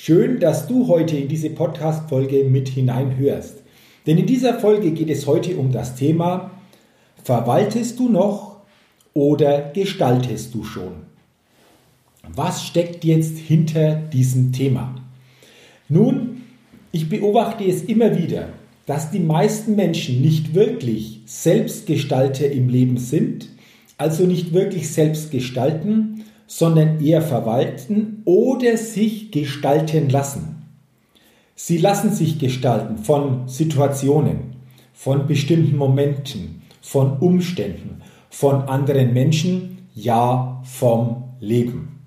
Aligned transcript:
Schön, 0.00 0.38
dass 0.38 0.68
du 0.68 0.86
heute 0.86 1.16
in 1.16 1.26
diese 1.26 1.50
Podcast-Folge 1.50 2.44
mit 2.44 2.68
hineinhörst. 2.68 3.64
Denn 4.06 4.16
in 4.16 4.26
dieser 4.26 4.60
Folge 4.60 4.92
geht 4.92 5.10
es 5.10 5.26
heute 5.26 5.56
um 5.56 5.72
das 5.72 5.96
Thema 5.96 6.52
Verwaltest 7.24 7.98
du 7.98 8.08
noch 8.08 8.60
oder 9.12 9.72
gestaltest 9.74 10.54
du 10.54 10.62
schon? 10.62 10.92
Was 12.32 12.64
steckt 12.64 13.04
jetzt 13.04 13.38
hinter 13.38 13.96
diesem 13.96 14.52
Thema? 14.52 14.94
Nun, 15.88 16.42
ich 16.92 17.08
beobachte 17.08 17.64
es 17.64 17.82
immer 17.82 18.16
wieder, 18.16 18.50
dass 18.86 19.10
die 19.10 19.18
meisten 19.18 19.74
Menschen 19.74 20.20
nicht 20.20 20.54
wirklich 20.54 21.22
Selbstgestalter 21.26 22.48
im 22.48 22.68
Leben 22.68 22.98
sind, 22.98 23.48
also 23.96 24.26
nicht 24.26 24.52
wirklich 24.52 24.92
selbst 24.92 25.32
gestalten, 25.32 26.17
sondern 26.48 27.00
eher 27.00 27.22
verwalten 27.22 28.22
oder 28.24 28.76
sich 28.76 29.30
gestalten 29.30 30.08
lassen. 30.08 30.64
Sie 31.54 31.76
lassen 31.76 32.12
sich 32.12 32.38
gestalten 32.38 32.98
von 32.98 33.46
Situationen, 33.46 34.56
von 34.94 35.26
bestimmten 35.26 35.76
Momenten, 35.76 36.62
von 36.80 37.18
Umständen, 37.18 38.00
von 38.30 38.62
anderen 38.62 39.12
Menschen, 39.12 39.78
ja 39.94 40.62
vom 40.64 41.24
Leben. 41.38 42.00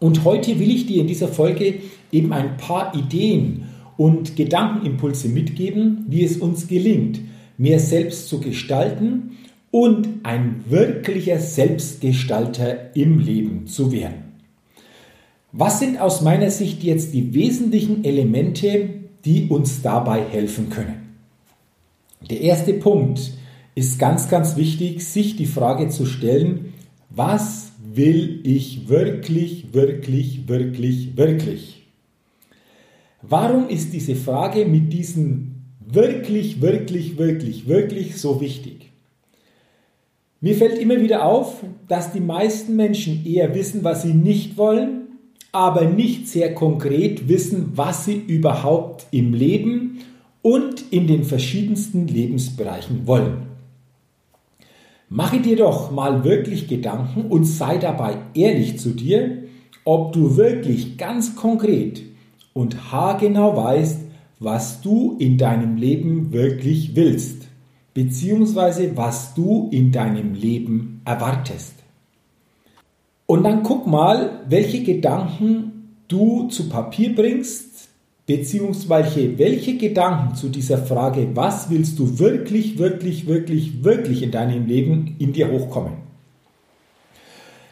Und 0.00 0.24
heute 0.24 0.58
will 0.58 0.70
ich 0.70 0.86
dir 0.86 1.02
in 1.02 1.06
dieser 1.06 1.28
Folge 1.28 1.80
eben 2.12 2.32
ein 2.32 2.56
paar 2.56 2.94
Ideen 2.94 3.68
und 3.96 4.36
Gedankenimpulse 4.36 5.28
mitgeben, 5.28 6.06
wie 6.08 6.24
es 6.24 6.38
uns 6.38 6.68
gelingt, 6.68 7.20
mehr 7.58 7.80
selbst 7.80 8.28
zu 8.28 8.40
gestalten 8.40 9.36
und 9.70 10.08
ein 10.22 10.64
wirklicher 10.68 11.38
Selbstgestalter 11.38 12.96
im 12.96 13.18
Leben 13.18 13.66
zu 13.66 13.92
werden. 13.92 14.26
Was 15.52 15.78
sind 15.80 16.00
aus 16.00 16.20
meiner 16.20 16.50
Sicht 16.50 16.82
jetzt 16.82 17.14
die 17.14 17.34
wesentlichen 17.34 18.04
Elemente, 18.04 18.90
die 19.24 19.48
uns 19.48 19.82
dabei 19.82 20.22
helfen 20.22 20.70
können? 20.70 21.16
Der 22.28 22.40
erste 22.40 22.74
Punkt 22.74 23.32
ist 23.74 23.98
ganz, 23.98 24.28
ganz 24.28 24.56
wichtig, 24.56 25.04
sich 25.04 25.36
die 25.36 25.46
Frage 25.46 25.88
zu 25.88 26.06
stellen, 26.06 26.72
was 27.10 27.72
will 27.92 28.40
ich 28.44 28.88
wirklich, 28.88 29.72
wirklich, 29.72 30.48
wirklich, 30.48 31.16
wirklich? 31.16 31.86
Warum 33.22 33.68
ist 33.68 33.92
diese 33.92 34.14
Frage 34.14 34.66
mit 34.66 34.92
diesem 34.92 35.62
wirklich, 35.80 36.60
wirklich, 36.60 37.18
wirklich, 37.18 37.66
wirklich 37.66 38.16
so 38.16 38.40
wichtig? 38.40 38.85
Mir 40.40 40.54
fällt 40.54 40.78
immer 40.78 41.00
wieder 41.00 41.24
auf, 41.24 41.64
dass 41.88 42.12
die 42.12 42.20
meisten 42.20 42.76
Menschen 42.76 43.24
eher 43.24 43.54
wissen, 43.54 43.84
was 43.84 44.02
sie 44.02 44.12
nicht 44.12 44.58
wollen, 44.58 45.06
aber 45.50 45.86
nicht 45.86 46.28
sehr 46.28 46.54
konkret 46.54 47.28
wissen, 47.28 47.72
was 47.74 48.04
sie 48.04 48.16
überhaupt 48.16 49.06
im 49.10 49.32
Leben 49.32 50.00
und 50.42 50.84
in 50.90 51.06
den 51.06 51.24
verschiedensten 51.24 52.06
Lebensbereichen 52.06 53.06
wollen. 53.06 53.46
Mache 55.08 55.40
dir 55.40 55.56
doch 55.56 55.90
mal 55.90 56.24
wirklich 56.24 56.68
Gedanken 56.68 57.22
und 57.30 57.44
sei 57.44 57.78
dabei 57.78 58.18
ehrlich 58.34 58.78
zu 58.78 58.90
dir, 58.90 59.44
ob 59.84 60.12
du 60.12 60.36
wirklich 60.36 60.98
ganz 60.98 61.34
konkret 61.34 62.02
und 62.52 62.92
haargenau 62.92 63.56
weißt, 63.56 64.00
was 64.38 64.82
du 64.82 65.16
in 65.18 65.38
deinem 65.38 65.76
Leben 65.76 66.32
wirklich 66.32 66.94
willst 66.94 67.45
beziehungsweise 67.96 68.94
was 68.94 69.32
du 69.32 69.70
in 69.72 69.90
deinem 69.90 70.34
Leben 70.34 71.00
erwartest. 71.06 71.72
Und 73.24 73.44
dann 73.44 73.62
guck 73.62 73.86
mal, 73.86 74.42
welche 74.50 74.82
Gedanken 74.82 75.94
du 76.06 76.48
zu 76.48 76.68
Papier 76.68 77.14
bringst, 77.14 77.88
beziehungsweise 78.26 79.38
welche 79.38 79.78
Gedanken 79.78 80.34
zu 80.34 80.50
dieser 80.50 80.76
Frage, 80.76 81.28
was 81.32 81.70
willst 81.70 81.98
du 81.98 82.18
wirklich, 82.18 82.76
wirklich, 82.76 83.26
wirklich, 83.26 83.82
wirklich 83.82 84.22
in 84.22 84.30
deinem 84.30 84.66
Leben 84.66 85.16
in 85.18 85.32
dir 85.32 85.50
hochkommen. 85.50 85.94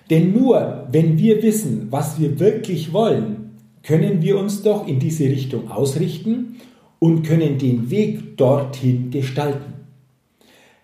Denn 0.08 0.32
nur 0.32 0.88
wenn 0.90 1.18
wir 1.18 1.42
wissen, 1.42 1.88
was 1.90 2.18
wir 2.18 2.40
wirklich 2.40 2.94
wollen, 2.94 3.58
können 3.82 4.22
wir 4.22 4.38
uns 4.38 4.62
doch 4.62 4.88
in 4.88 4.98
diese 5.00 5.24
Richtung 5.24 5.70
ausrichten 5.70 6.56
und 6.98 7.24
können 7.24 7.58
den 7.58 7.90
Weg 7.90 8.38
dorthin 8.38 9.10
gestalten. 9.10 9.83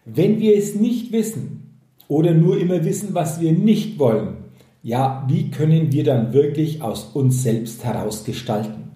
Wenn 0.04 0.40
wir 0.40 0.56
es 0.56 0.74
nicht 0.74 1.12
wissen 1.12 1.78
oder 2.08 2.34
nur 2.34 2.58
immer 2.58 2.84
wissen, 2.84 3.14
was 3.14 3.40
wir 3.40 3.52
nicht 3.52 3.98
wollen, 3.98 4.38
ja, 4.82 5.24
wie 5.28 5.50
können 5.50 5.92
wir 5.92 6.04
dann 6.04 6.32
wirklich 6.32 6.82
aus 6.82 7.10
uns 7.12 7.42
selbst 7.42 7.84
heraus 7.84 8.24
gestalten? 8.24 8.90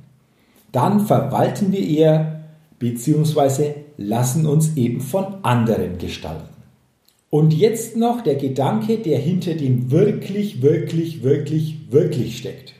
Dann 0.72 1.00
verwalten 1.00 1.72
wir 1.72 1.86
eher 1.86 2.44
bzw. 2.78 3.74
lassen 3.96 4.46
uns 4.46 4.76
eben 4.76 5.00
von 5.00 5.44
anderen 5.44 5.98
gestalten. 5.98 6.48
Und 7.30 7.52
jetzt 7.52 7.96
noch 7.96 8.22
der 8.22 8.36
Gedanke, 8.36 8.98
der 8.98 9.18
hinter 9.18 9.54
dem 9.54 9.90
wirklich, 9.90 10.62
wirklich, 10.62 11.22
wirklich, 11.22 11.90
wirklich 11.90 12.38
steckt. 12.38 12.74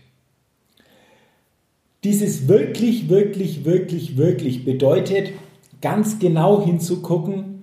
Dieses 2.04 2.48
wirklich, 2.48 3.08
wirklich, 3.08 3.64
wirklich, 3.64 4.16
wirklich 4.16 4.64
bedeutet, 4.64 5.30
ganz 5.80 6.18
genau 6.18 6.64
hinzugucken, 6.64 7.53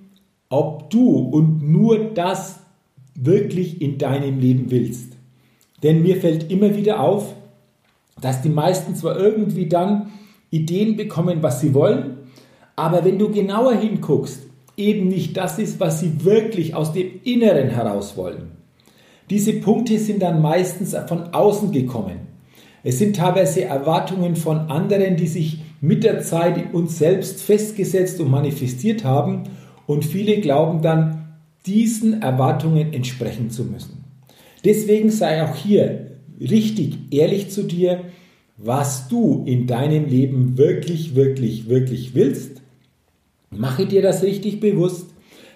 ob 0.51 0.89
du 0.89 1.17
und 1.17 1.63
nur 1.63 2.11
das 2.13 2.59
wirklich 3.15 3.81
in 3.81 3.97
deinem 3.97 4.39
Leben 4.39 4.69
willst. 4.69 5.13
Denn 5.81 6.03
mir 6.03 6.17
fällt 6.17 6.51
immer 6.51 6.75
wieder 6.75 6.99
auf, 6.99 7.33
dass 8.19 8.41
die 8.41 8.49
meisten 8.49 8.93
zwar 8.95 9.17
irgendwie 9.17 9.67
dann 9.67 10.11
Ideen 10.51 10.97
bekommen, 10.97 11.41
was 11.41 11.61
sie 11.61 11.73
wollen, 11.73 12.17
aber 12.75 13.03
wenn 13.05 13.17
du 13.17 13.31
genauer 13.31 13.73
hinguckst, 13.73 14.41
eben 14.75 15.07
nicht 15.07 15.37
das 15.37 15.57
ist, 15.57 15.79
was 15.79 16.01
sie 16.01 16.23
wirklich 16.23 16.75
aus 16.75 16.91
dem 16.91 17.21
Inneren 17.23 17.69
heraus 17.69 18.17
wollen. 18.17 18.51
Diese 19.29 19.53
Punkte 19.53 19.97
sind 19.99 20.21
dann 20.21 20.41
meistens 20.41 20.95
von 21.07 21.33
außen 21.33 21.71
gekommen. 21.71 22.27
Es 22.83 22.99
sind 22.99 23.15
teilweise 23.15 23.63
Erwartungen 23.63 24.35
von 24.35 24.69
anderen, 24.69 25.15
die 25.15 25.27
sich 25.27 25.61
mit 25.79 26.03
der 26.03 26.21
Zeit 26.21 26.57
in 26.57 26.71
uns 26.71 26.97
selbst 26.97 27.41
festgesetzt 27.41 28.19
und 28.19 28.29
manifestiert 28.29 29.05
haben 29.05 29.43
und 29.87 30.05
viele 30.05 30.39
glauben 30.39 30.81
dann, 30.81 31.37
diesen 31.65 32.21
Erwartungen 32.21 32.93
entsprechen 32.93 33.49
zu 33.49 33.65
müssen. 33.65 34.03
Deswegen 34.65 35.11
sei 35.11 35.43
auch 35.43 35.55
hier 35.55 36.17
richtig 36.39 36.97
ehrlich 37.11 37.49
zu 37.49 37.63
dir, 37.63 38.05
was 38.57 39.07
du 39.07 39.43
in 39.45 39.67
deinem 39.67 40.05
Leben 40.05 40.57
wirklich, 40.57 41.15
wirklich, 41.15 41.67
wirklich 41.67 42.13
willst. 42.13 42.61
Mache 43.49 43.85
dir 43.85 44.01
das 44.01 44.23
richtig 44.23 44.59
bewusst, 44.59 45.07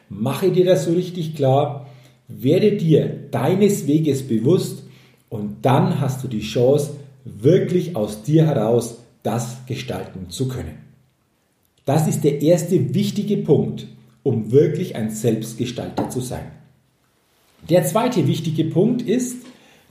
mache 0.10 0.52
dir 0.52 0.66
das 0.66 0.86
so 0.86 0.94
richtig 0.94 1.36
klar, 1.36 1.88
werde 2.28 2.74
dir 2.74 3.08
deines 3.32 3.88
Weges 3.88 4.28
bewusst 4.28 4.84
und 5.30 5.58
dann 5.64 6.00
hast 6.00 6.24
du 6.24 6.28
die 6.28 6.42
Chance, 6.42 6.96
wirklich 7.24 7.96
aus 7.96 8.24
dir 8.24 8.46
heraus 8.46 9.00
das 9.24 9.66
gestalten 9.66 10.30
zu 10.30 10.48
können. 10.48 10.78
Das 11.86 12.08
ist 12.08 12.24
der 12.24 12.42
erste 12.42 12.94
wichtige 12.94 13.38
Punkt 13.38 13.88
um 14.26 14.52
wirklich 14.52 14.96
ein 14.96 15.12
Selbstgestalter 15.12 16.10
zu 16.10 16.20
sein. 16.20 16.52
Der 17.70 17.86
zweite 17.86 18.28
wichtige 18.28 18.66
Punkt 18.66 19.04
ist, 19.04 19.46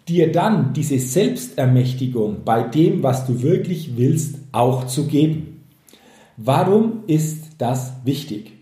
dir 0.09 0.33
dann 0.33 0.73
diese 0.73 0.99
Selbstermächtigung 0.99 2.39
bei 2.45 2.65
dem, 2.65 3.05
was 3.05 3.27
du 3.27 3.43
wirklich 3.43 3.97
willst, 3.97 4.41
auch 4.51 4.89
zu 4.89 5.07
geben. 5.07 5.61
Warum 6.37 7.05
ist 7.07 7.45
das 7.59 7.93
wichtig. 8.05 8.53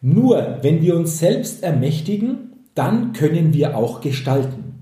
Nur 0.00 0.60
wenn 0.62 0.80
wir 0.80 0.96
uns 0.96 1.18
selbst 1.18 1.62
ermächtigen, 1.62 2.54
dann 2.74 3.12
können 3.12 3.52
wir 3.52 3.76
auch 3.76 4.00
gestalten. 4.00 4.76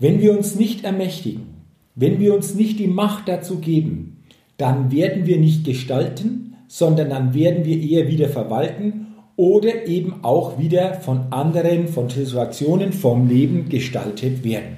Wenn 0.00 0.20
wir 0.20 0.36
uns 0.36 0.56
nicht 0.56 0.82
ermächtigen, 0.82 1.46
wenn 1.94 2.18
wir 2.18 2.34
uns 2.34 2.56
nicht 2.56 2.80
die 2.80 2.88
Macht 2.88 3.28
dazu 3.28 3.58
geben, 3.58 4.24
dann 4.56 4.90
werden 4.90 5.26
wir 5.26 5.38
nicht 5.38 5.64
gestalten, 5.64 6.54
sondern 6.66 7.10
dann 7.10 7.34
werden 7.34 7.64
wir 7.64 7.80
eher 7.80 8.08
wieder 8.08 8.28
verwalten 8.28 9.02
oder 9.36 9.86
eben 9.86 10.24
auch 10.24 10.58
wieder 10.58 10.94
von 10.94 11.32
anderen, 11.32 11.88
von 11.88 12.08
Situationen, 12.08 12.92
vom 12.92 13.28
Leben 13.28 13.68
gestaltet 13.68 14.44
werden. 14.44 14.76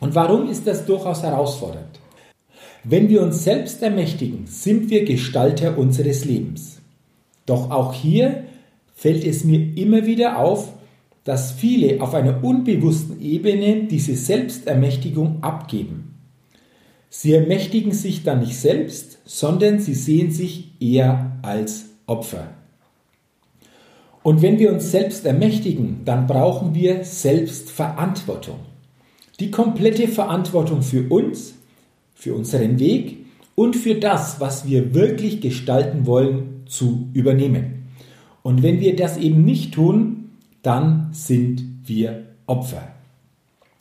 Und 0.00 0.14
warum 0.14 0.48
ist 0.48 0.66
das 0.66 0.86
durchaus 0.86 1.22
herausfordernd? 1.22 2.00
Wenn 2.84 3.08
wir 3.08 3.22
uns 3.22 3.44
selbst 3.44 3.82
ermächtigen, 3.82 4.46
sind 4.46 4.90
wir 4.90 5.04
Gestalter 5.04 5.78
unseres 5.78 6.24
Lebens. 6.24 6.80
Doch 7.46 7.70
auch 7.70 7.94
hier 7.94 8.44
fällt 8.94 9.24
es 9.24 9.44
mir 9.44 9.76
immer 9.76 10.06
wieder 10.06 10.38
auf, 10.38 10.72
dass 11.24 11.52
viele 11.52 12.02
auf 12.02 12.12
einer 12.14 12.44
unbewussten 12.44 13.20
Ebene 13.22 13.84
diese 13.84 14.14
Selbstermächtigung 14.14 15.42
abgeben. 15.42 16.14
Sie 17.08 17.32
ermächtigen 17.32 17.92
sich 17.92 18.24
dann 18.24 18.40
nicht 18.40 18.58
selbst, 18.58 19.18
sondern 19.24 19.78
sie 19.80 19.94
sehen 19.94 20.30
sich 20.30 20.72
eher 20.80 21.38
als 21.42 21.86
Opfer. 22.06 22.48
Und 24.24 24.40
wenn 24.40 24.58
wir 24.58 24.72
uns 24.72 24.90
selbst 24.90 25.26
ermächtigen, 25.26 26.00
dann 26.06 26.26
brauchen 26.26 26.74
wir 26.74 27.04
Selbstverantwortung. 27.04 28.56
Die 29.38 29.50
komplette 29.50 30.08
Verantwortung 30.08 30.80
für 30.80 31.10
uns, 31.10 31.52
für 32.14 32.34
unseren 32.34 32.78
Weg 32.78 33.18
und 33.54 33.76
für 33.76 33.96
das, 33.96 34.40
was 34.40 34.66
wir 34.66 34.94
wirklich 34.94 35.42
gestalten 35.42 36.06
wollen, 36.06 36.62
zu 36.64 37.10
übernehmen. 37.12 37.84
Und 38.42 38.62
wenn 38.62 38.80
wir 38.80 38.96
das 38.96 39.18
eben 39.18 39.44
nicht 39.44 39.74
tun, 39.74 40.30
dann 40.62 41.10
sind 41.12 41.62
wir 41.84 42.24
Opfer. 42.46 42.94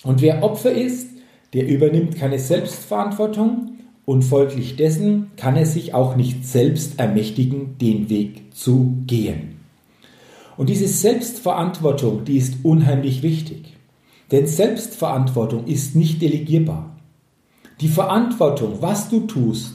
Und 0.04 0.22
wer 0.22 0.44
Opfer 0.44 0.74
ist, 0.74 1.08
der 1.54 1.70
übernimmt 1.70 2.18
keine 2.18 2.40
Selbstverantwortung 2.40 3.78
und 4.04 4.24
folglich 4.24 4.76
dessen 4.76 5.32
kann 5.38 5.56
er 5.56 5.66
sich 5.66 5.94
auch 5.94 6.18
nicht 6.18 6.46
selbst 6.46 7.00
ermächtigen, 7.00 7.78
den 7.78 8.10
Weg 8.10 8.54
zu 8.54 8.98
gehen. 9.08 9.53
Und 10.58 10.70
diese 10.70 10.88
Selbstverantwortung, 10.88 12.26
die 12.26 12.38
ist 12.38 12.58
unheimlich 12.64 13.24
wichtig. 13.24 13.76
Denn 14.32 14.48
Selbstverantwortung 14.48 15.66
ist 15.68 15.96
nicht 15.96 16.22
delegierbar. 16.22 16.96
Die 17.82 17.88
Verantwortung, 17.88 18.82
was 18.82 19.10
du 19.10 19.22
tust 19.22 19.74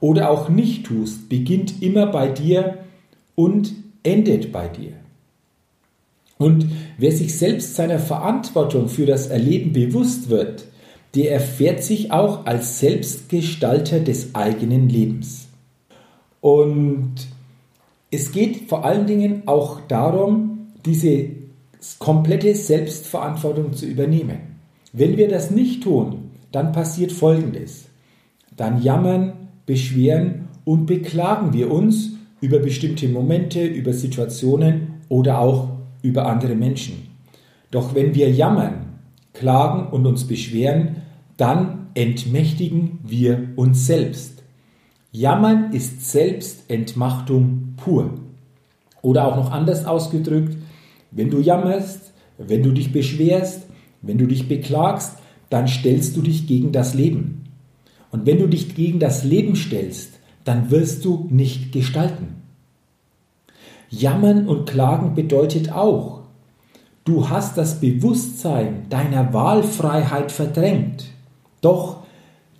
oder 0.00 0.30
auch 0.30 0.48
nicht 0.48 0.86
tust, 0.86 1.28
beginnt 1.28 1.82
immer 1.82 2.06
bei 2.06 2.28
dir 2.28 2.78
und 3.34 3.72
endet 4.02 4.52
bei 4.52 4.68
dir. 4.68 4.92
Und 6.38 6.70
wer 6.96 7.12
sich 7.12 7.36
selbst 7.36 7.74
seiner 7.74 7.98
Verantwortung 7.98 8.88
für 8.88 9.04
das 9.04 9.26
Erleben 9.26 9.72
bewusst 9.72 10.30
wird, 10.30 10.64
der 11.14 11.32
erfährt 11.32 11.82
sich 11.82 12.12
auch 12.12 12.46
als 12.46 12.78
Selbstgestalter 12.78 14.00
des 14.00 14.34
eigenen 14.34 14.88
Lebens. 14.88 15.48
Und 16.40 17.14
es 18.10 18.32
geht 18.32 18.68
vor 18.68 18.84
allen 18.84 19.06
Dingen 19.06 19.42
auch 19.46 19.80
darum, 19.86 20.68
diese 20.84 21.26
komplette 21.98 22.54
Selbstverantwortung 22.54 23.72
zu 23.72 23.86
übernehmen. 23.86 24.38
Wenn 24.92 25.16
wir 25.16 25.28
das 25.28 25.50
nicht 25.50 25.82
tun, 25.82 26.30
dann 26.52 26.72
passiert 26.72 27.12
Folgendes. 27.12 27.86
Dann 28.56 28.82
jammern, 28.82 29.48
beschweren 29.66 30.48
und 30.64 30.86
beklagen 30.86 31.52
wir 31.52 31.70
uns 31.70 32.12
über 32.40 32.58
bestimmte 32.58 33.08
Momente, 33.08 33.64
über 33.64 33.92
Situationen 33.92 35.02
oder 35.08 35.38
auch 35.38 35.68
über 36.02 36.26
andere 36.26 36.54
Menschen. 36.54 37.08
Doch 37.70 37.94
wenn 37.94 38.14
wir 38.14 38.30
jammern, 38.30 38.98
klagen 39.32 39.92
und 39.92 40.06
uns 40.06 40.26
beschweren, 40.26 40.96
dann 41.36 41.86
entmächtigen 41.94 42.98
wir 43.04 43.50
uns 43.56 43.86
selbst. 43.86 44.39
Jammern 45.12 45.72
ist 45.72 46.08
Selbstentmachtung 46.10 47.74
pur. 47.76 48.14
Oder 49.02 49.26
auch 49.26 49.36
noch 49.36 49.50
anders 49.50 49.84
ausgedrückt, 49.84 50.56
wenn 51.10 51.30
du 51.30 51.40
jammerst, 51.40 52.12
wenn 52.38 52.62
du 52.62 52.72
dich 52.72 52.92
beschwerst, 52.92 53.62
wenn 54.02 54.18
du 54.18 54.26
dich 54.26 54.48
beklagst, 54.48 55.18
dann 55.48 55.66
stellst 55.66 56.16
du 56.16 56.22
dich 56.22 56.46
gegen 56.46 56.70
das 56.70 56.94
Leben. 56.94 57.44
Und 58.12 58.26
wenn 58.26 58.38
du 58.38 58.46
dich 58.46 58.74
gegen 58.74 59.00
das 59.00 59.24
Leben 59.24 59.56
stellst, 59.56 60.12
dann 60.44 60.70
wirst 60.70 61.04
du 61.04 61.26
nicht 61.30 61.72
gestalten. 61.72 62.42
Jammern 63.88 64.46
und 64.46 64.68
Klagen 64.68 65.14
bedeutet 65.14 65.72
auch, 65.72 66.20
du 67.04 67.28
hast 67.28 67.58
das 67.58 67.80
Bewusstsein 67.80 68.86
deiner 68.88 69.34
Wahlfreiheit 69.34 70.30
verdrängt. 70.30 71.06
Doch 71.60 72.04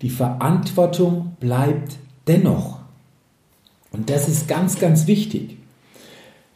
die 0.02 0.10
Verantwortung 0.10 1.36
bleibt 1.38 1.98
dennoch. 2.26 2.78
Und 3.92 4.10
das 4.10 4.28
ist 4.28 4.48
ganz, 4.48 4.78
ganz 4.78 5.06
wichtig. 5.06 5.56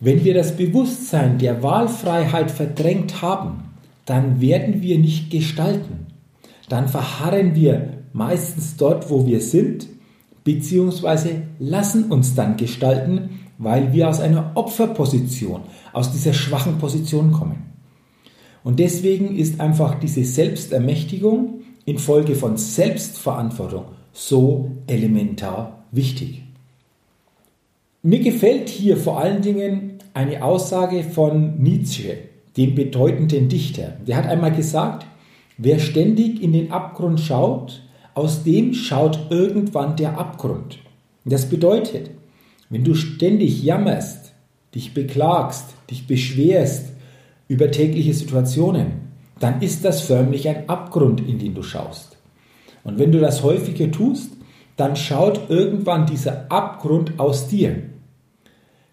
Wenn 0.01 0.25
wir 0.25 0.35
das 0.35 0.57
Bewusstsein 0.57 1.39
der 1.39 1.63
Wahlfreiheit 1.63 2.51
verdrängt 2.51 3.23
haben, 3.23 3.65
dann 4.05 4.41
werden 4.41 4.83
wir 4.83 4.99
nicht 4.99 5.31
gestalten. 5.31 6.07
Dann 6.69 6.89
verharren 6.89 7.55
wir 7.55 7.95
meistens 8.13 8.77
dort, 8.77 9.11
wo 9.11 9.27
wir 9.27 9.41
sind, 9.41 9.87
beziehungsweise 10.45 11.43
lassen 11.59 12.05
uns 12.13 12.35
dann 12.35 12.57
gestalten, 12.57 13.41
weil 13.59 13.93
wir 13.93 14.09
aus 14.09 14.21
einer 14.21 14.53
Opferposition, 14.55 15.63
aus 15.93 16.13
dieser 16.13 16.35
schwachen 16.35 16.79
Position 16.79 17.33
kommen. 17.33 17.63
Und 18.63 18.79
deswegen 18.79 19.37
ist 19.37 19.61
einfach 19.61 19.99
diese 19.99 20.25
Selbstermächtigung 20.25 21.61
infolge 21.85 22.35
von 22.35 22.57
Selbstverantwortung 22.57 23.85
so 24.15 24.71
elementar 24.87 25.85
wichtig. 25.91 26.43
Mir 28.03 28.21
gefällt 28.21 28.69
hier 28.69 28.97
vor 28.97 29.19
allen 29.21 29.43
Dingen 29.43 29.99
eine 30.15 30.43
Aussage 30.43 31.03
von 31.03 31.61
Nietzsche, 31.61 32.19
dem 32.57 32.75
bedeutenden 32.75 33.49
Dichter. 33.49 33.97
Der 34.07 34.17
hat 34.17 34.27
einmal 34.27 34.55
gesagt, 34.55 35.07
wer 35.59 35.79
ständig 35.81 36.41
in 36.41 36.53
den 36.53 36.71
Abgrund 36.71 37.21
schaut, 37.21 37.83
aus 38.15 38.45
dem 38.45 38.73
schaut 38.73 39.19
irgendwann 39.31 39.97
der 39.97 40.17
Abgrund. 40.17 40.79
Das 41.25 41.47
bedeutet, 41.49 42.11
wenn 42.71 42.85
du 42.85 42.95
ständig 42.95 43.65
jammerst, 43.65 44.33
dich 44.75 44.95
beklagst, 44.95 45.75
dich 45.91 46.07
beschwerst 46.07 46.93
über 47.49 47.71
tägliche 47.71 48.15
Situationen, 48.15 49.13
dann 49.41 49.61
ist 49.61 49.85
das 49.85 50.03
förmlich 50.03 50.49
ein 50.49 50.69
Abgrund, 50.69 51.21
in 51.21 51.39
den 51.39 51.55
du 51.55 51.63
schaust. 51.63 52.14
Und 52.85 52.99
wenn 52.99 53.13
du 53.13 53.19
das 53.19 53.43
häufiger 53.43 53.91
tust, 53.91 54.31
dann 54.77 54.97
schaut 54.97 55.49
irgendwann 55.51 56.07
dieser 56.07 56.51
Abgrund 56.51 57.19
aus 57.19 57.49
dir. 57.49 57.83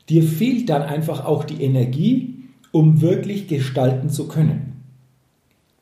Dir 0.10 0.24
fehlt 0.24 0.70
dann 0.70 0.82
einfach 0.82 1.26
auch 1.26 1.44
die 1.44 1.64
Energie, 1.64 2.36
um 2.72 3.02
wirklich 3.02 3.48
gestalten 3.48 4.10
zu 4.10 4.28
können. 4.28 4.84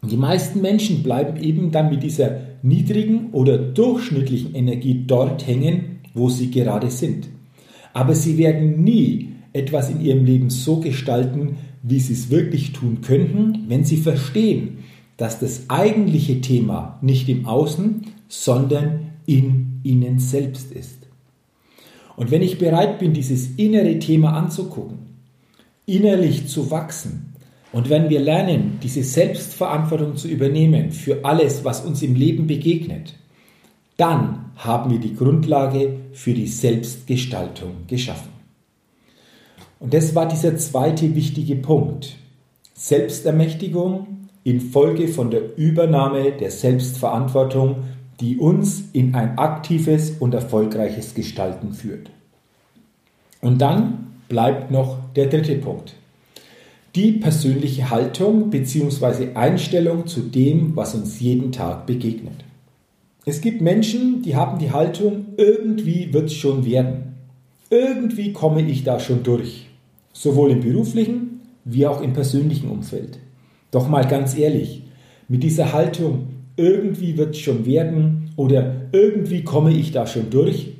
Die 0.01 0.17
meisten 0.17 0.61
Menschen 0.61 1.03
bleiben 1.03 1.41
eben 1.41 1.71
dann 1.71 1.89
mit 1.89 2.03
dieser 2.03 2.37
niedrigen 2.61 3.31
oder 3.31 3.57
durchschnittlichen 3.57 4.55
Energie 4.55 5.03
dort 5.05 5.45
hängen, 5.45 5.99
wo 6.13 6.29
sie 6.29 6.51
gerade 6.51 6.89
sind. 6.89 7.27
Aber 7.93 8.15
sie 8.15 8.37
werden 8.37 8.83
nie 8.83 9.33
etwas 9.51 9.89
in 9.89 10.01
ihrem 10.01 10.25
Leben 10.25 10.49
so 10.49 10.77
gestalten, 10.77 11.57
wie 11.83 11.99
sie 11.99 12.13
es 12.13 12.29
wirklich 12.29 12.71
tun 12.71 13.01
könnten, 13.01 13.65
wenn 13.67 13.83
sie 13.83 13.97
verstehen, 13.97 14.79
dass 15.19 15.37
das 15.37 15.69
eigentliche 15.69 16.39
Thema 16.39 16.97
nicht 17.01 17.27
im 17.27 17.45
Außen, 17.45 18.07
sondern 18.29 19.11
in 19.25 19.81
ihnen 19.83 20.17
selbst 20.17 20.71
ist. 20.71 21.07
Und 22.15 22.31
wenn 22.31 22.41
ich 22.41 22.57
bereit 22.57 22.99
bin, 22.99 23.13
dieses 23.13 23.57
innere 23.57 23.99
Thema 23.99 24.31
anzugucken, 24.31 24.99
innerlich 25.85 26.47
zu 26.47 26.71
wachsen, 26.71 27.33
und 27.73 27.89
wenn 27.89 28.09
wir 28.09 28.21
lernen, 28.21 28.79
diese 28.81 29.03
Selbstverantwortung 29.03 30.15
zu 30.15 30.29
übernehmen 30.29 30.91
für 30.91 31.25
alles, 31.25 31.65
was 31.65 31.85
uns 31.85 32.01
im 32.01 32.15
Leben 32.15 32.47
begegnet, 32.47 33.13
dann 33.97 34.51
haben 34.55 34.89
wir 34.89 34.99
die 34.99 35.15
Grundlage 35.15 35.97
für 36.13 36.33
die 36.33 36.47
Selbstgestaltung 36.47 37.87
geschaffen. 37.87 38.31
Und 39.81 39.93
das 39.93 40.15
war 40.15 40.29
dieser 40.29 40.55
zweite 40.55 41.13
wichtige 41.13 41.57
Punkt. 41.57 42.15
Selbstermächtigung 42.73 44.18
infolge 44.49 45.07
von 45.07 45.31
der 45.31 45.57
Übernahme 45.57 46.31
der 46.31 46.51
Selbstverantwortung, 46.51 47.77
die 48.19 48.37
uns 48.37 48.83
in 48.93 49.15
ein 49.15 49.37
aktives 49.37 50.11
und 50.19 50.33
erfolgreiches 50.33 51.13
Gestalten 51.13 51.73
führt. 51.73 52.09
Und 53.41 53.59
dann 53.61 54.07
bleibt 54.27 54.71
noch 54.71 54.97
der 55.15 55.27
dritte 55.27 55.55
Punkt. 55.55 55.95
Die 56.95 57.13
persönliche 57.13 57.89
Haltung 57.89 58.49
bzw. 58.49 59.35
Einstellung 59.35 60.07
zu 60.07 60.21
dem, 60.21 60.75
was 60.75 60.95
uns 60.95 61.19
jeden 61.19 61.51
Tag 61.51 61.85
begegnet. 61.85 62.43
Es 63.25 63.41
gibt 63.41 63.61
Menschen, 63.61 64.23
die 64.23 64.35
haben 64.35 64.59
die 64.59 64.71
Haltung, 64.71 65.27
irgendwie 65.37 66.11
wird 66.13 66.25
es 66.25 66.33
schon 66.33 66.65
werden. 66.65 67.15
irgendwie 67.69 68.33
komme 68.33 68.61
ich 68.63 68.83
da 68.83 68.99
schon 68.99 69.23
durch. 69.23 69.67
Sowohl 70.13 70.51
im 70.51 70.61
beruflichen 70.61 71.41
wie 71.65 71.85
auch 71.85 72.01
im 72.01 72.13
persönlichen 72.13 72.69
Umfeld. 72.69 73.19
Doch 73.71 73.87
mal 73.87 74.07
ganz 74.07 74.37
ehrlich, 74.37 74.83
mit 75.27 75.43
dieser 75.43 75.73
Haltung, 75.73 76.29
irgendwie 76.57 77.17
wird 77.17 77.35
es 77.35 77.41
schon 77.41 77.65
werden 77.65 78.31
oder 78.35 78.87
irgendwie 78.91 79.43
komme 79.43 79.71
ich 79.71 79.91
da 79.91 80.07
schon 80.07 80.29
durch, 80.29 80.73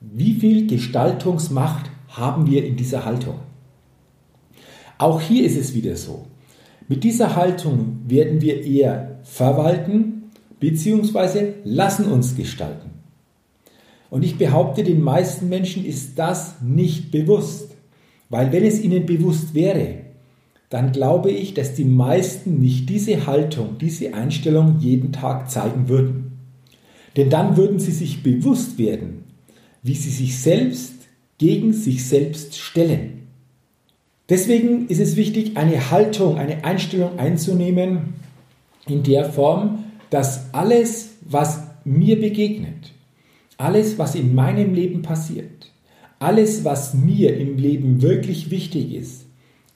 wie 0.00 0.34
viel 0.34 0.66
Gestaltungsmacht 0.66 1.90
haben 2.08 2.50
wir 2.50 2.64
in 2.64 2.76
dieser 2.76 3.04
Haltung? 3.04 3.36
Auch 4.98 5.20
hier 5.20 5.44
ist 5.44 5.56
es 5.56 5.74
wieder 5.74 5.96
so. 5.96 6.26
Mit 6.88 7.04
dieser 7.04 7.36
Haltung 7.36 8.00
werden 8.06 8.40
wir 8.40 8.64
eher 8.64 9.20
verwalten 9.22 10.30
bzw. 10.60 11.54
lassen 11.64 12.06
uns 12.06 12.36
gestalten. 12.36 12.90
Und 14.10 14.24
ich 14.24 14.36
behaupte, 14.36 14.84
den 14.84 15.00
meisten 15.00 15.48
Menschen 15.48 15.86
ist 15.86 16.18
das 16.18 16.60
nicht 16.60 17.10
bewusst. 17.10 17.74
Weil 18.28 18.52
wenn 18.52 18.64
es 18.64 18.82
ihnen 18.82 19.06
bewusst 19.06 19.54
wäre, 19.54 20.01
dann 20.72 20.90
glaube 20.90 21.30
ich, 21.30 21.52
dass 21.52 21.74
die 21.74 21.84
meisten 21.84 22.58
nicht 22.58 22.88
diese 22.88 23.26
Haltung, 23.26 23.76
diese 23.78 24.14
Einstellung 24.14 24.78
jeden 24.78 25.12
Tag 25.12 25.50
zeigen 25.50 25.90
würden. 25.90 26.38
Denn 27.14 27.28
dann 27.28 27.58
würden 27.58 27.78
sie 27.78 27.92
sich 27.92 28.22
bewusst 28.22 28.78
werden, 28.78 29.24
wie 29.82 29.94
sie 29.94 30.08
sich 30.08 30.38
selbst 30.38 30.94
gegen 31.36 31.74
sich 31.74 32.08
selbst 32.08 32.56
stellen. 32.58 33.28
Deswegen 34.30 34.86
ist 34.88 34.98
es 34.98 35.16
wichtig, 35.16 35.58
eine 35.58 35.90
Haltung, 35.90 36.38
eine 36.38 36.64
Einstellung 36.64 37.18
einzunehmen 37.18 38.14
in 38.86 39.02
der 39.02 39.26
Form, 39.30 39.84
dass 40.08 40.54
alles, 40.54 41.16
was 41.20 41.64
mir 41.84 42.18
begegnet, 42.18 42.92
alles, 43.58 43.98
was 43.98 44.14
in 44.14 44.34
meinem 44.34 44.72
Leben 44.72 45.02
passiert, 45.02 45.70
alles, 46.18 46.64
was 46.64 46.94
mir 46.94 47.36
im 47.36 47.58
Leben 47.58 48.00
wirklich 48.00 48.50
wichtig 48.50 48.94
ist, 48.94 49.26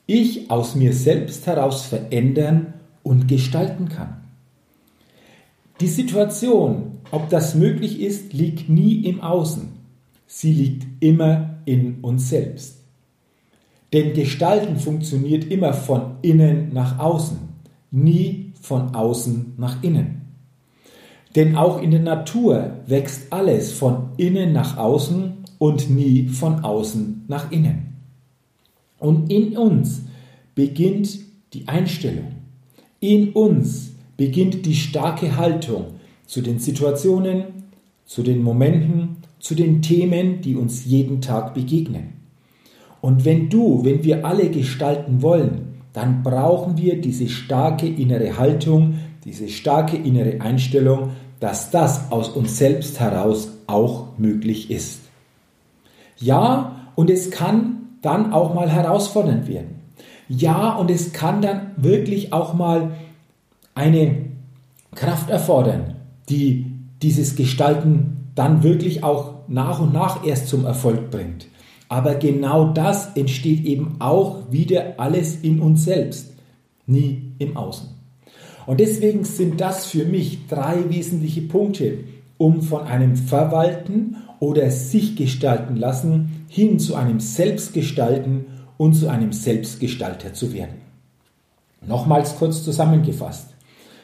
ich 0.07 0.49
aus 0.49 0.73
mir 0.73 0.93
selbst 0.93 1.45
heraus 1.45 1.85
verändern 1.85 2.73
und 3.03 3.27
gestalten 3.27 3.89
kann. 3.89 4.23
Die 5.79 5.87
Situation, 5.87 6.99
ob 7.11 7.29
das 7.29 7.53
möglich 7.53 8.01
ist, 8.01 8.33
liegt 8.33 8.69
nie 8.69 9.05
im 9.05 9.21
Außen. 9.21 9.67
Sie 10.25 10.51
liegt 10.51 11.03
immer 11.03 11.59
in 11.65 11.99
uns 12.01 12.29
selbst. 12.29 12.77
Denn 13.93 14.13
Gestalten 14.13 14.77
funktioniert 14.77 15.45
immer 15.45 15.73
von 15.73 16.17
innen 16.21 16.73
nach 16.73 16.99
außen, 16.99 17.37
nie 17.91 18.53
von 18.61 18.95
außen 18.95 19.53
nach 19.57 19.83
innen. 19.83 20.21
Denn 21.35 21.55
auch 21.55 21.81
in 21.81 21.91
der 21.91 22.01
Natur 22.01 22.79
wächst 22.87 23.31
alles 23.31 23.71
von 23.71 24.09
innen 24.17 24.53
nach 24.53 24.77
außen 24.77 25.33
und 25.59 25.89
nie 25.89 26.27
von 26.27 26.63
außen 26.63 27.25
nach 27.27 27.51
innen. 27.51 27.86
Und 28.99 29.31
in 29.31 29.57
uns 29.57 30.01
beginnt 30.55 31.19
die 31.53 31.67
Einstellung. 31.67 32.31
In 32.99 33.33
uns 33.33 33.91
beginnt 34.17 34.65
die 34.65 34.75
starke 34.75 35.37
Haltung 35.37 35.85
zu 36.25 36.41
den 36.41 36.59
Situationen, 36.59 37.43
zu 38.05 38.23
den 38.23 38.41
Momenten, 38.41 39.17
zu 39.39 39.53
den 39.53 39.81
Themen, 39.81 40.41
die 40.41 40.55
uns 40.55 40.85
jeden 40.85 41.21
Tag 41.21 41.53
begegnen. 41.53 42.13
Und 43.01 43.25
wenn 43.25 43.49
du, 43.49 43.85
wenn 43.85 44.03
wir 44.03 44.25
alle 44.25 44.49
gestalten 44.49 45.21
wollen, 45.21 45.75
dann 45.93 46.23
brauchen 46.23 46.77
wir 46.77 46.99
diese 46.99 47.29
starke 47.29 47.87
innere 47.87 48.37
Haltung, 48.37 48.95
diese 49.23 49.49
starke 49.49 49.97
innere 49.97 50.41
Einstellung, 50.41 51.11
dass 51.39 51.69
das 51.69 52.11
aus 52.11 52.29
uns 52.29 52.57
selbst 52.57 52.99
heraus 52.99 53.51
auch 53.67 54.17
möglich 54.17 54.71
ist. 54.71 55.01
Ja, 56.17 56.91
und 56.95 57.09
es 57.09 57.29
kann 57.29 57.86
dann 58.07 58.31
auch 58.31 58.53
mal 58.53 58.69
herausfordernd 58.69 59.49
werden. 59.49 59.81
Ja, 60.29 60.75
und 60.75 60.89
es 60.89 61.11
kann 61.11 61.41
dann 61.41 61.71
wirklich 61.75 62.31
auch 62.31 62.53
mal 62.53 62.91
eine 63.75 64.27
Kraft 64.95 65.29
erfordern, 65.29 65.97
die 66.29 66.71
dieses 67.01 67.35
Gestalten 67.35 68.31
dann 68.33 68.63
wirklich 68.63 69.03
auch 69.03 69.33
nach 69.49 69.79
und 69.79 69.93
nach 69.93 70.25
erst 70.25 70.47
zum 70.47 70.65
Erfolg 70.65 71.11
bringt. 71.11 71.47
Aber 71.89 72.15
genau 72.15 72.71
das 72.71 73.15
entsteht 73.15 73.65
eben 73.65 73.97
auch 73.99 74.51
wieder 74.51 74.95
alles 74.97 75.41
in 75.41 75.59
uns 75.59 75.83
selbst, 75.83 76.33
nie 76.85 77.33
im 77.39 77.57
Außen. 77.57 77.89
Und 78.65 78.79
deswegen 78.79 79.25
sind 79.25 79.59
das 79.59 79.85
für 79.85 80.05
mich 80.05 80.47
drei 80.47 80.89
wesentliche 80.89 81.41
Punkte, 81.41 81.99
um 82.37 82.61
von 82.61 82.83
einem 82.83 83.15
Verwalten 83.15 84.17
oder 84.39 84.69
sich 84.71 85.15
gestalten 85.15 85.75
lassen 85.75 86.45
hin 86.47 86.79
zu 86.79 86.95
einem 86.95 87.19
Selbstgestalten 87.19 88.45
und 88.77 88.93
zu 88.93 89.07
einem 89.07 89.33
Selbstgestalter 89.33 90.33
zu 90.33 90.53
werden. 90.53 90.81
Nochmals 91.85 92.37
kurz 92.37 92.63
zusammengefasst. 92.63 93.49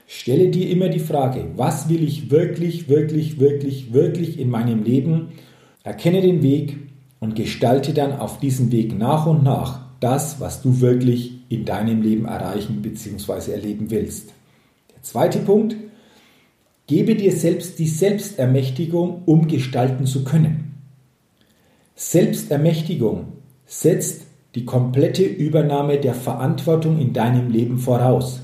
Stelle 0.07 0.49
dir 0.49 0.69
immer 0.69 0.89
die 0.89 0.99
Frage, 0.99 1.45
was 1.55 1.89
will 1.89 2.03
ich 2.03 2.29
wirklich, 2.29 2.89
wirklich, 2.89 3.39
wirklich, 3.39 3.93
wirklich 3.93 4.39
in 4.39 4.49
meinem 4.49 4.83
Leben? 4.83 5.29
Erkenne 5.83 6.21
den 6.21 6.41
Weg 6.43 6.77
und 7.19 7.35
gestalte 7.35 7.93
dann 7.93 8.19
auf 8.19 8.39
diesem 8.39 8.71
Weg 8.71 8.97
nach 8.97 9.25
und 9.25 9.43
nach 9.43 9.79
das, 9.99 10.39
was 10.39 10.61
du 10.61 10.81
wirklich 10.81 11.39
in 11.49 11.65
deinem 11.65 12.01
Leben 12.01 12.25
erreichen 12.25 12.81
bzw. 12.81 13.51
erleben 13.51 13.89
willst. 13.89 14.33
Der 14.93 15.01
zweite 15.01 15.39
Punkt, 15.39 15.75
gebe 16.87 17.15
dir 17.15 17.31
selbst 17.31 17.79
die 17.79 17.87
Selbstermächtigung, 17.87 19.23
um 19.25 19.47
gestalten 19.47 20.05
zu 20.05 20.23
können. 20.23 20.73
Selbstermächtigung 21.95 23.27
setzt 23.65 24.23
die 24.55 24.65
komplette 24.65 25.23
Übernahme 25.23 25.99
der 25.99 26.13
Verantwortung 26.13 26.99
in 26.99 27.13
deinem 27.13 27.49
Leben 27.49 27.77
voraus. 27.77 28.41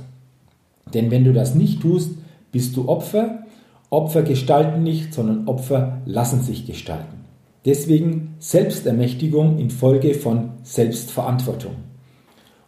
Denn 0.93 1.11
wenn 1.11 1.23
du 1.23 1.33
das 1.33 1.55
nicht 1.55 1.81
tust, 1.81 2.11
bist 2.51 2.75
du 2.75 2.87
Opfer. 2.87 3.43
Opfer 3.89 4.23
gestalten 4.23 4.83
nicht, 4.83 5.13
sondern 5.13 5.47
Opfer 5.47 6.01
lassen 6.05 6.41
sich 6.41 6.65
gestalten. 6.65 7.25
Deswegen 7.65 8.35
Selbstermächtigung 8.39 9.59
in 9.59 9.69
Folge 9.69 10.13
von 10.13 10.51
Selbstverantwortung. 10.63 11.75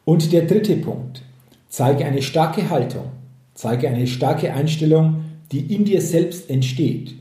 Und 0.03 0.33
der 0.33 0.43
dritte 0.43 0.75
Punkt. 0.77 1.23
Zeige 1.69 2.05
eine 2.05 2.21
starke 2.21 2.69
Haltung. 2.69 3.05
Zeige 3.53 3.87
eine 3.87 4.07
starke 4.07 4.53
Einstellung, 4.53 5.23
die 5.51 5.73
in 5.73 5.85
dir 5.85 6.01
selbst 6.01 6.49
entsteht 6.49 7.15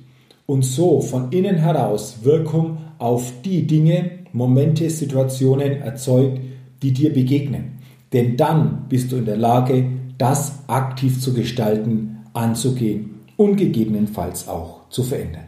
und 0.47 0.65
so 0.65 1.01
von 1.01 1.33
innen 1.33 1.57
heraus 1.57 2.19
Wirkung 2.23 2.79
auf 2.99 3.33
die 3.45 3.67
Dinge, 3.67 4.11
Momente, 4.33 4.89
Situationen 4.91 5.81
erzeugt, 5.81 6.41
die 6.83 6.93
dir 6.93 7.13
begegnen. 7.13 7.79
Denn 8.13 8.37
dann 8.37 8.87
bist 8.89 9.13
du 9.13 9.17
in 9.17 9.25
der 9.25 9.37
Lage, 9.37 9.85
das 10.19 10.69
aktiv 10.69 11.21
zu 11.21 11.33
gestalten, 11.33 12.19
anzugehen 12.33 13.21
und 13.37 13.57
gegebenenfalls 13.57 14.49
auch 14.49 14.89
zu 14.91 15.03
verändern. 15.03 15.45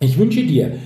Ich 0.00 0.18
wünsche 0.18 0.44
dir, 0.44 0.78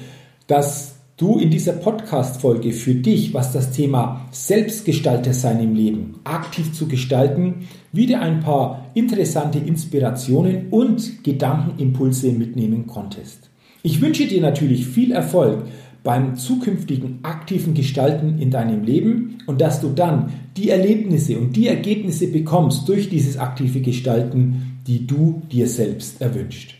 dass 0.47 0.96
du 1.17 1.39
in 1.39 1.51
dieser 1.51 1.73
Podcast-Folge 1.73 2.73
für 2.73 2.95
dich, 2.95 3.33
was 3.33 3.53
das 3.53 3.73
Thema 3.73 4.27
Selbstgestalter 4.33 5.33
sein 5.33 5.61
im 5.61 5.75
Leben 5.75 6.17
aktiv 6.25 6.73
zu 6.73 6.89
gestalten, 6.89 7.67
wieder 7.93 8.21
ein 8.21 8.41
paar 8.41 8.91
interessante 8.95 9.59
Inspirationen 9.59 10.69
und 10.71 11.25
Gedankenimpulse 11.25 12.33
mitnehmen 12.33 12.87
konntest. 12.87 13.51
Ich 13.83 14.01
wünsche 14.03 14.27
dir 14.27 14.43
natürlich 14.43 14.87
viel 14.87 15.13
Erfolg 15.13 15.65
beim 16.03 16.37
zukünftigen 16.37 17.21
aktiven 17.23 17.73
Gestalten 17.73 18.39
in 18.39 18.51
deinem 18.51 18.85
Leben 18.85 19.39
und 19.47 19.61
dass 19.61 19.81
du 19.81 19.89
dann 19.89 20.33
die 20.57 20.71
Erlebnisse 20.71 21.39
und 21.39 21.57
die 21.57 21.69
Ergebnisse 21.69 22.29
bekommst 22.29 22.89
durch 22.89 23.09
dieses 23.09 23.39
aktive 23.39 23.81
Gestalten, 23.81 24.81
die 24.87 25.07
du 25.07 25.43
dir 25.51 25.67
selbst 25.67 26.21
erwünscht. 26.21 26.75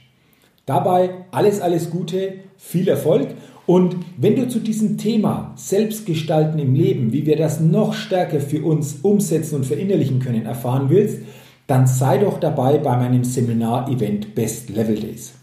Dabei 0.67 1.11
alles, 1.31 1.61
alles 1.61 1.91
Gute, 1.91 2.35
viel 2.57 2.89
Erfolg 2.89 3.29
und 3.67 3.97
wenn 4.17 4.37
du 4.37 4.49
zu 4.49 4.61
diesem 4.61 4.97
Thema 4.97 5.53
Selbstgestalten 5.57 6.59
im 6.59 6.75
Leben, 6.75 7.13
wie 7.13 7.27
wir 7.27 7.37
das 7.37 7.61
noch 7.61 7.95
stärker 7.95 8.41
für 8.41 8.65
uns 8.65 8.99
umsetzen 9.03 9.57
und 9.57 9.67
verinnerlichen 9.67 10.21
können, 10.21 10.47
erfahren 10.47 10.89
willst, 10.89 11.19
dann 11.67 11.89
sei 11.89 12.19
doch 12.19 12.39
dabei 12.39 12.79
bei 12.79 12.97
meinem 12.97 13.25
Seminar-Event 13.25 14.37
Best 14.37 14.71
Level 14.71 14.95
Days. 14.95 15.35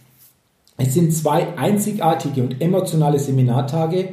Es 0.78 0.94
sind 0.94 1.14
zwei 1.14 1.58
einzigartige 1.58 2.42
und 2.42 2.62
emotionale 2.62 3.20
Seminartage, 3.20 4.10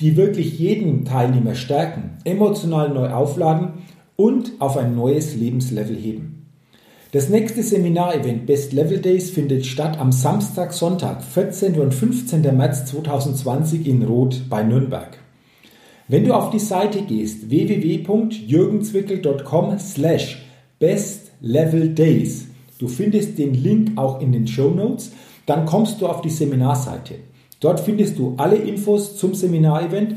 die 0.00 0.16
wirklich 0.16 0.58
jeden 0.58 1.04
Teilnehmer 1.04 1.56
stärken, 1.56 2.18
emotional 2.24 2.90
neu 2.90 3.10
aufladen 3.10 3.70
und 4.14 4.52
auf 4.60 4.76
ein 4.76 4.94
neues 4.94 5.34
Lebenslevel 5.34 5.96
heben. 5.96 6.37
Das 7.10 7.30
nächste 7.30 7.62
Seminarevent 7.62 8.44
Best 8.44 8.74
Level 8.74 8.98
Days 8.98 9.30
findet 9.30 9.64
statt 9.64 9.98
am 9.98 10.12
Samstag, 10.12 10.74
Sonntag, 10.74 11.24
14. 11.24 11.80
und 11.80 11.94
15. 11.94 12.42
März 12.54 12.84
2020 12.84 13.86
in 13.86 14.02
Roth 14.02 14.42
bei 14.50 14.62
Nürnberg. 14.62 15.16
Wenn 16.06 16.26
du 16.26 16.34
auf 16.34 16.50
die 16.50 16.58
Seite 16.58 17.00
gehst, 17.00 17.48
www.jürgenzwickel.com 17.48 19.78
slash 19.78 20.44
bestleveldays, 20.78 22.48
du 22.78 22.88
findest 22.88 23.38
den 23.38 23.54
Link 23.54 23.96
auch 23.96 24.20
in 24.20 24.32
den 24.32 24.46
Show 24.46 24.68
Notes, 24.68 25.12
dann 25.46 25.64
kommst 25.64 26.02
du 26.02 26.08
auf 26.08 26.20
die 26.20 26.28
Seminarseite. 26.28 27.14
Dort 27.60 27.80
findest 27.80 28.18
du 28.18 28.34
alle 28.36 28.56
Infos 28.56 29.16
zum 29.16 29.32
Seminarevent. 29.32 30.16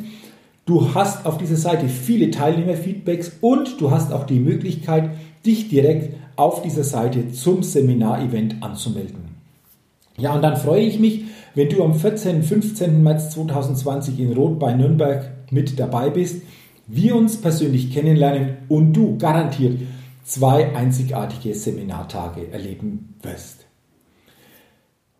Du 0.65 0.93
hast 0.93 1.25
auf 1.25 1.37
dieser 1.37 1.55
Seite 1.55 1.87
viele 1.87 2.31
Teilnehmerfeedbacks 2.31 3.37
und 3.39 3.79
du 3.79 3.91
hast 3.91 4.11
auch 4.11 4.25
die 4.25 4.41
Möglichkeit, 4.41 5.11
dich 5.45 5.69
direkt 5.69 6.20
auf 6.35 6.61
dieser 6.61 6.83
Seite 6.83 7.31
zum 7.31 7.63
Seminarevent 7.63 8.61
anzumelden. 8.61 9.35
Ja, 10.17 10.33
und 10.33 10.41
dann 10.41 10.57
freue 10.57 10.83
ich 10.83 10.99
mich, 10.99 11.25
wenn 11.55 11.69
du 11.69 11.83
am 11.83 11.93
14. 11.93 12.37
und 12.37 12.43
15. 12.43 13.03
März 13.03 13.31
2020 13.31 14.19
in 14.19 14.33
Rot 14.33 14.59
bei 14.59 14.73
Nürnberg 14.73 15.31
mit 15.51 15.79
dabei 15.79 16.09
bist, 16.09 16.43
wir 16.87 17.15
uns 17.15 17.39
persönlich 17.39 17.93
kennenlernen 17.93 18.57
und 18.67 18.93
du 18.93 19.17
garantiert 19.17 19.79
zwei 20.23 20.75
einzigartige 20.75 21.53
Seminartage 21.53 22.51
erleben 22.51 23.15
wirst. 23.21 23.65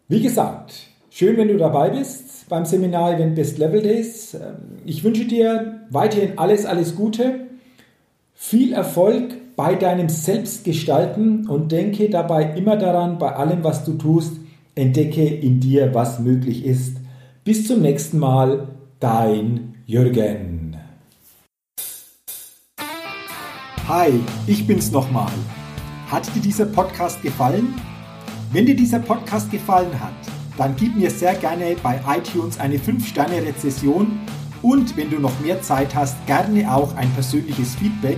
Wie 0.07 0.21
gesagt, 0.21 0.73
schön, 1.09 1.37
wenn 1.37 1.47
du 1.47 1.57
dabei 1.57 1.89
bist 1.89 2.49
beim 2.49 2.65
Seminar-Event 2.65 3.35
Best 3.35 3.57
Level 3.57 3.81
Days. 3.81 4.33
Ähm, 4.33 4.79
ich 4.85 5.03
wünsche 5.03 5.25
dir 5.25 5.85
weiterhin 5.89 6.37
alles, 6.37 6.65
alles 6.65 6.95
Gute, 6.95 7.47
viel 8.33 8.73
Erfolg 8.73 9.35
bei 9.61 9.75
deinem 9.75 10.09
Selbstgestalten 10.09 11.47
und 11.47 11.71
denke 11.71 12.09
dabei 12.09 12.55
immer 12.55 12.77
daran, 12.77 13.19
bei 13.19 13.35
allem, 13.35 13.63
was 13.63 13.85
du 13.85 13.93
tust, 13.93 14.33
entdecke 14.73 15.23
in 15.23 15.59
dir, 15.59 15.93
was 15.93 16.19
möglich 16.19 16.65
ist. 16.65 16.97
Bis 17.43 17.67
zum 17.67 17.83
nächsten 17.83 18.17
Mal, 18.17 18.69
dein 18.99 19.75
Jürgen. 19.85 20.77
Hi, 23.87 24.09
ich 24.47 24.65
bin's 24.65 24.91
nochmal. 24.91 25.31
Hat 26.07 26.35
dir 26.35 26.41
dieser 26.41 26.65
Podcast 26.65 27.21
gefallen? 27.21 27.75
Wenn 28.51 28.65
dir 28.65 28.75
dieser 28.75 28.97
Podcast 28.97 29.51
gefallen 29.51 29.93
hat, 29.99 30.33
dann 30.57 30.75
gib 30.75 30.95
mir 30.95 31.11
sehr 31.11 31.35
gerne 31.35 31.75
bei 31.83 32.01
iTunes 32.17 32.59
eine 32.59 32.77
5-Sterne-Rezession 32.77 34.07
und 34.63 34.97
wenn 34.97 35.11
du 35.11 35.19
noch 35.19 35.39
mehr 35.39 35.61
Zeit 35.61 35.93
hast, 35.93 36.15
gerne 36.25 36.73
auch 36.73 36.95
ein 36.95 37.11
persönliches 37.11 37.75
Feedback, 37.75 38.17